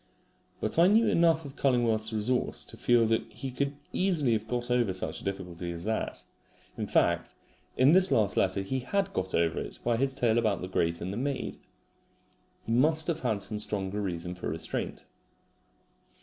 But 0.59 0.79
I 0.79 0.87
knew 0.87 1.05
enough 1.05 1.45
of 1.45 1.55
Cullingworth's 1.55 2.11
resource 2.11 2.65
to 2.65 2.75
feel 2.75 3.05
that 3.05 3.21
he 3.31 3.51
could 3.51 3.75
easily 3.93 4.33
have 4.33 4.47
got 4.47 4.71
over 4.71 4.93
such 4.93 5.21
a 5.21 5.23
difficulty 5.23 5.71
as 5.71 5.83
that. 5.83 6.23
In 6.75 6.87
fact, 6.87 7.35
in 7.77 7.91
this 7.91 8.09
last 8.09 8.35
letter 8.35 8.63
he 8.63 8.79
HAD 8.79 9.13
got 9.13 9.35
over 9.35 9.59
it 9.59 9.77
by 9.83 9.97
his 9.97 10.15
tale 10.15 10.39
about 10.39 10.61
the 10.61 10.67
grate 10.67 11.01
and 11.01 11.13
the 11.13 11.17
maid. 11.17 11.59
He 12.65 12.71
must 12.71 13.05
have 13.05 13.19
had 13.19 13.43
some 13.43 13.59
stronger 13.59 14.01
reason 14.01 14.33
for 14.33 14.49
restraint. 14.49 15.05